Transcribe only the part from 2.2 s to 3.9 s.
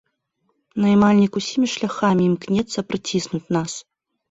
імкнецца прыціснуць нас.